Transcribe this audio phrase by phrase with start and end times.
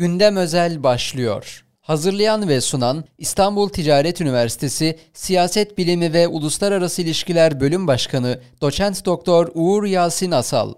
[0.00, 1.64] Gündem Özel başlıyor.
[1.80, 9.48] Hazırlayan ve sunan İstanbul Ticaret Üniversitesi Siyaset Bilimi ve Uluslararası İlişkiler Bölüm Başkanı Doçent Doktor
[9.54, 10.74] Uğur Yasin Asal.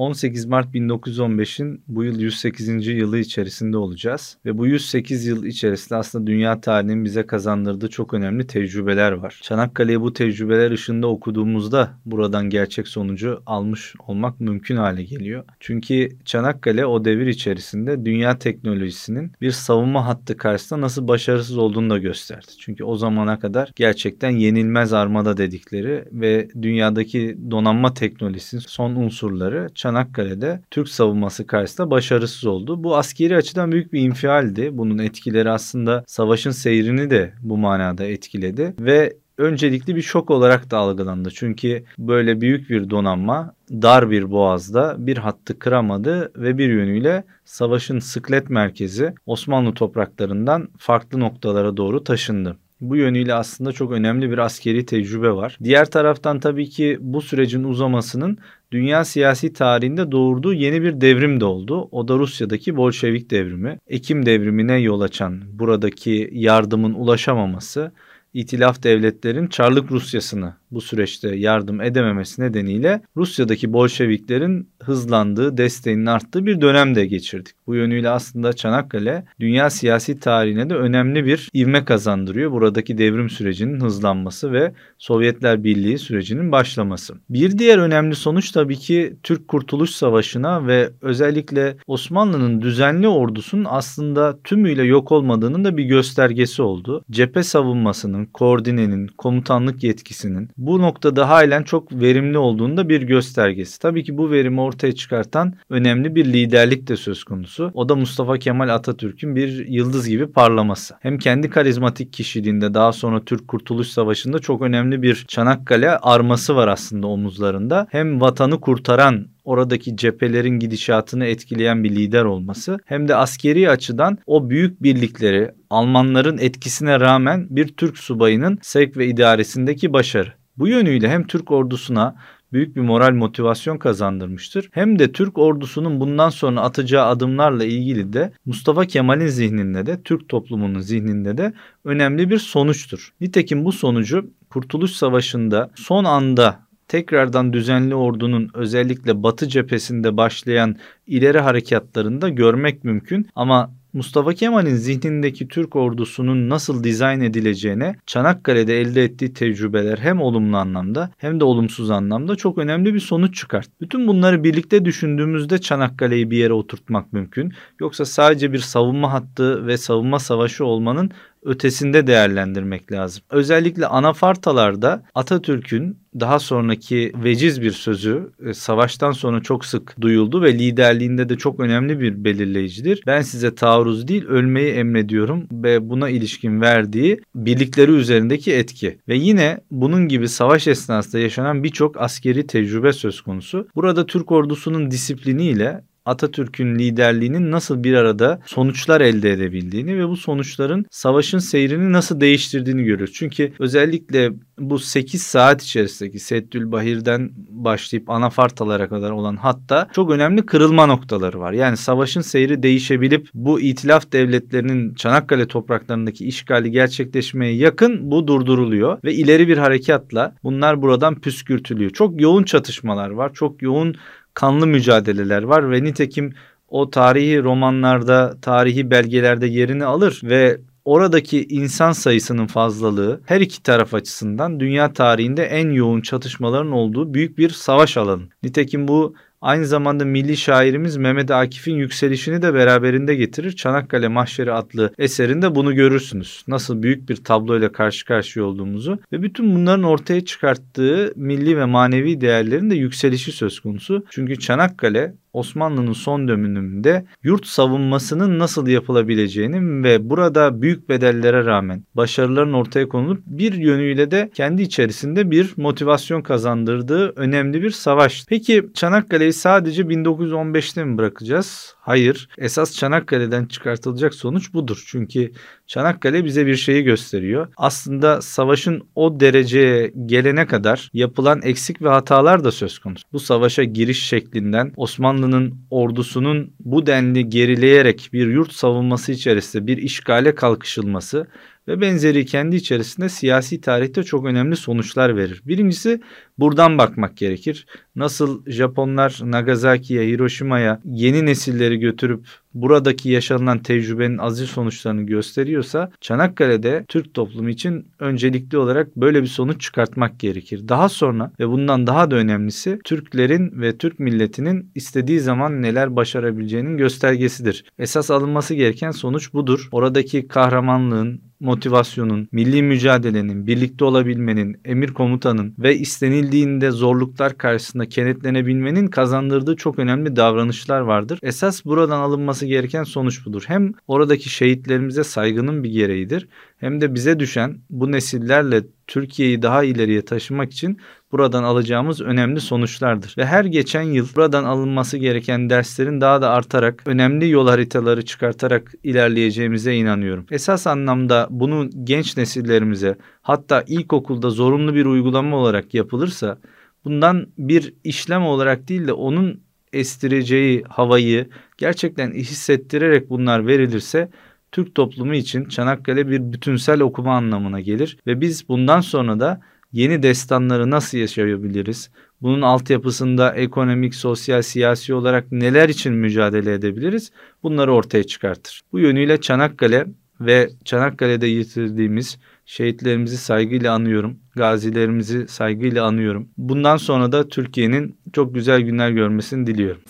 [0.00, 2.86] 18 Mart 1915'in bu yıl 108.
[2.86, 4.36] yılı içerisinde olacağız.
[4.44, 9.40] Ve bu 108 yıl içerisinde aslında dünya tarihinin bize kazandırdığı çok önemli tecrübeler var.
[9.42, 15.44] Çanakkale'yi bu tecrübeler ışığında okuduğumuzda buradan gerçek sonucu almış olmak mümkün hale geliyor.
[15.60, 21.98] Çünkü Çanakkale o devir içerisinde dünya teknolojisinin bir savunma hattı karşısında nasıl başarısız olduğunu da
[21.98, 22.46] gösterdi.
[22.58, 30.60] Çünkü o zamana kadar gerçekten yenilmez armada dedikleri ve dünyadaki donanma teknolojisinin son unsurları Çanakkale'de
[30.70, 32.84] Türk savunması karşısında başarısız oldu.
[32.84, 34.78] Bu askeri açıdan büyük bir infialdi.
[34.78, 40.78] Bunun etkileri aslında savaşın seyrini de bu manada etkiledi ve öncelikli bir şok olarak da
[40.78, 41.30] algılandı.
[41.30, 47.98] Çünkü böyle büyük bir donanma dar bir boğazda bir hattı kıramadı ve bir yönüyle savaşın
[47.98, 52.56] sıklet merkezi Osmanlı topraklarından farklı noktalara doğru taşındı.
[52.80, 55.58] Bu yönüyle aslında çok önemli bir askeri tecrübe var.
[55.64, 58.38] Diğer taraftan tabii ki bu sürecin uzamasının
[58.72, 61.88] dünya siyasi tarihinde doğurduğu yeni bir devrim de oldu.
[61.92, 63.78] O da Rusya'daki Bolşevik devrimi.
[63.86, 67.92] Ekim devrimine yol açan buradaki yardımın ulaşamaması,
[68.34, 76.60] İtilaf devletlerin Çarlık Rusyasını bu süreçte yardım edememesi nedeniyle Rusya'daki Bolşeviklerin hızlandığı, desteğinin arttığı bir
[76.60, 77.54] dönem de geçirdik.
[77.66, 82.52] Bu yönüyle aslında Çanakkale dünya siyasi tarihine de önemli bir ivme kazandırıyor.
[82.52, 87.14] Buradaki devrim sürecinin hızlanması ve Sovyetler Birliği sürecinin başlaması.
[87.30, 94.38] Bir diğer önemli sonuç tabii ki Türk Kurtuluş Savaşı'na ve özellikle Osmanlı'nın düzenli ordusunun aslında
[94.44, 97.04] tümüyle yok olmadığının da bir göstergesi oldu.
[97.10, 103.78] Cephe savunmasının, koordinenin, komutanlık yetkisinin bu noktada halen çok verimli olduğunda bir göstergesi.
[103.78, 107.70] Tabii ki bu verimi ortaya çıkartan önemli bir liderlik de söz konusu.
[107.74, 110.94] O da Mustafa Kemal Atatürk'ün bir yıldız gibi parlaması.
[111.00, 116.68] Hem kendi karizmatik kişiliğinde daha sonra Türk Kurtuluş Savaşı'nda çok önemli bir Çanakkale arması var
[116.68, 117.86] aslında omuzlarında.
[117.90, 124.50] Hem vatanı kurtaran oradaki cephelerin gidişatını etkileyen bir lider olması hem de askeri açıdan o
[124.50, 130.32] büyük birlikleri Almanların etkisine rağmen bir Türk subayının sevk ve idaresindeki başarı.
[130.56, 132.16] Bu yönüyle hem Türk ordusuna
[132.52, 134.68] büyük bir moral motivasyon kazandırmıştır.
[134.72, 140.28] Hem de Türk ordusunun bundan sonra atacağı adımlarla ilgili de Mustafa Kemal'in zihninde de Türk
[140.28, 141.52] toplumunun zihninde de
[141.84, 143.12] önemli bir sonuçtur.
[143.20, 151.40] Nitekim bu sonucu Kurtuluş Savaşı'nda son anda tekrardan düzenli ordunun özellikle batı cephesinde başlayan ileri
[151.40, 159.34] harekatlarında görmek mümkün ama Mustafa Kemal'in zihnindeki Türk ordusunun nasıl dizayn edileceğine Çanakkale'de elde ettiği
[159.34, 163.68] tecrübeler hem olumlu anlamda hem de olumsuz anlamda çok önemli bir sonuç çıkart.
[163.80, 167.52] Bütün bunları birlikte düşündüğümüzde Çanakkale'yi bir yere oturtmak mümkün.
[167.80, 171.10] Yoksa sadece bir savunma hattı ve savunma savaşı olmanın
[171.44, 173.22] ötesinde değerlendirmek lazım.
[173.30, 180.58] Özellikle anafartalarda Atatürk'ün daha sonraki veciz bir sözü e, savaştan sonra çok sık duyuldu ve
[180.58, 183.02] liderliğinde de çok önemli bir belirleyicidir.
[183.06, 188.98] Ben size taarruz değil ölmeyi emrediyorum ve buna ilişkin verdiği birlikleri üzerindeki etki.
[189.08, 193.68] Ve yine bunun gibi savaş esnasında yaşanan birçok askeri tecrübe söz konusu.
[193.74, 200.86] Burada Türk ordusunun disipliniyle Atatürk'ün liderliğinin nasıl bir arada sonuçlar elde edebildiğini ve bu sonuçların
[200.90, 203.14] savaşın seyrini nasıl değiştirdiğini görüyoruz.
[203.14, 210.46] Çünkü özellikle bu 8 saat içerisindeki Seddül Bahir'den başlayıp anafartalara kadar olan hatta çok önemli
[210.46, 211.52] kırılma noktaları var.
[211.52, 219.14] Yani savaşın seyri değişebilip bu itilaf devletlerinin Çanakkale topraklarındaki işgali gerçekleşmeye yakın bu durduruluyor ve
[219.14, 221.90] ileri bir harekatla bunlar buradan püskürtülüyor.
[221.90, 223.32] Çok yoğun çatışmalar var.
[223.34, 223.94] Çok yoğun
[224.40, 226.34] kanlı mücadeleler var ve nitekim
[226.68, 233.94] o tarihi romanlarda, tarihi belgelerde yerini alır ve oradaki insan sayısının fazlalığı her iki taraf
[233.94, 238.22] açısından dünya tarihinde en yoğun çatışmaların olduğu büyük bir savaş alanı.
[238.42, 243.52] Nitekim bu Aynı zamanda milli şairimiz Mehmet Akif'in yükselişini de beraberinde getirir.
[243.52, 246.44] Çanakkale Mahşeri adlı eserinde bunu görürsünüz.
[246.48, 252.20] Nasıl büyük bir tabloyla karşı karşıya olduğumuzu ve bütün bunların ortaya çıkarttığı milli ve manevi
[252.20, 254.04] değerlerin de yükselişi söz konusu.
[254.10, 262.52] Çünkü Çanakkale Osmanlı'nın son döneminde yurt savunmasının nasıl yapılabileceğini ve burada büyük bedellere rağmen başarıların
[262.52, 268.24] ortaya konulup bir yönüyle de kendi içerisinde bir motivasyon kazandırdığı önemli bir savaş.
[268.28, 271.74] Peki Çanakkale'yi sadece 1915'te mi bırakacağız?
[271.80, 272.28] Hayır.
[272.38, 274.84] Esas Çanakkale'den çıkartılacak sonuç budur.
[274.86, 275.32] Çünkü
[275.66, 277.48] Çanakkale bize bir şeyi gösteriyor.
[277.56, 283.04] Aslında savaşın o dereceye gelene kadar yapılan eksik ve hatalar da söz konusu.
[283.12, 284.72] Bu savaşa giriş şeklinden
[285.20, 291.26] Osmanlı'nın ordusunun bu denli gerileyerek bir yurt savunması içerisinde bir işgale kalkışılması
[291.68, 295.42] ve benzeri kendi içerisinde siyasi tarihte çok önemli sonuçlar verir.
[295.44, 296.00] Birincisi
[296.38, 297.66] buradan bakmak gerekir.
[298.00, 302.24] Nasıl Japonlar Nagasaki'ye, Hiroşima'ya yeni nesilleri götürüp
[302.54, 309.60] buradaki yaşanılan tecrübenin aziz sonuçlarını gösteriyorsa Çanakkale'de Türk toplumu için öncelikli olarak böyle bir sonuç
[309.60, 310.68] çıkartmak gerekir.
[310.68, 316.76] Daha sonra ve bundan daha da önemlisi Türklerin ve Türk milletinin istediği zaman neler başarabileceğinin
[316.76, 317.64] göstergesidir.
[317.78, 319.68] Esas alınması gereken sonuç budur.
[319.72, 329.56] Oradaki kahramanlığın, motivasyonun, milli mücadelenin, birlikte olabilmenin, emir komutanın ve istenildiğinde zorluklar karşısında kenetlenebilmenin kazandırdığı
[329.56, 331.18] çok önemli davranışlar vardır.
[331.22, 333.44] Esas buradan alınması gereken sonuç budur.
[333.46, 336.28] Hem oradaki şehitlerimize saygının bir gereğidir
[336.58, 340.78] hem de bize düşen bu nesillerle Türkiye'yi daha ileriye taşımak için
[341.12, 343.14] buradan alacağımız önemli sonuçlardır.
[343.18, 348.72] Ve her geçen yıl buradan alınması gereken derslerin daha da artarak önemli yol haritaları çıkartarak
[348.82, 350.26] ilerleyeceğimize inanıyorum.
[350.30, 356.38] Esas anlamda bunu genç nesillerimize hatta ilkokulda zorunlu bir uygulama olarak yapılırsa
[356.84, 359.40] bundan bir işlem olarak değil de onun
[359.72, 361.28] estireceği havayı
[361.58, 364.10] gerçekten hissettirerek bunlar verilirse
[364.52, 369.40] Türk toplumu için Çanakkale bir bütünsel okuma anlamına gelir ve biz bundan sonra da
[369.72, 371.90] yeni destanları nasıl yaşayabiliriz?
[372.22, 377.12] Bunun altyapısında ekonomik, sosyal, siyasi olarak neler için mücadele edebiliriz?
[377.42, 378.60] Bunları ortaya çıkartır.
[378.72, 379.86] Bu yönüyle Çanakkale
[380.20, 384.18] ve Çanakkale'de yitirdiğimiz şehitlerimizi saygıyla anıyorum.
[384.36, 386.28] Gazilerimizi saygıyla anıyorum.
[386.38, 389.82] Bundan sonra da Türkiye'nin çok güzel günler görmesini diliyorum.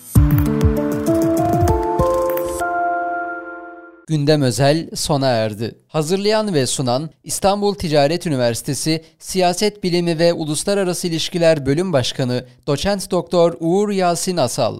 [4.10, 5.74] Gündem özel sona erdi.
[5.88, 13.54] Hazırlayan ve sunan İstanbul Ticaret Üniversitesi Siyaset Bilimi ve Uluslararası İlişkiler Bölüm Başkanı Doçent Doktor
[13.60, 14.78] Uğur Yasin Asal.